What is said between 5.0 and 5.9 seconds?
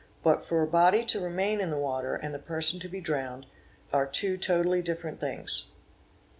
things.